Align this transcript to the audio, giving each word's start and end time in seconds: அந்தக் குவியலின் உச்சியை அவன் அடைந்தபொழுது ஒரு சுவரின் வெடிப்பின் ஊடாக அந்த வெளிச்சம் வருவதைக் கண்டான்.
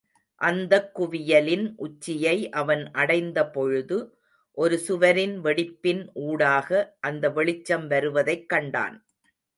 அந்தக் 0.41 0.99
குவியலின் 0.99 1.73
உச்சியை 1.77 2.49
அவன் 2.49 2.91
அடைந்தபொழுது 2.91 3.97
ஒரு 4.57 4.77
சுவரின் 4.77 5.35
வெடிப்பின் 5.43 6.09
ஊடாக 6.21 6.97
அந்த 6.99 7.29
வெளிச்சம் 7.29 7.87
வருவதைக் 7.87 8.49
கண்டான். 8.49 8.97